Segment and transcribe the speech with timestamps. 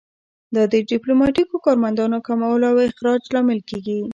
[0.55, 3.99] دا د ډیپلوماتیکو کارمندانو کمولو او اخراج لامل کیږي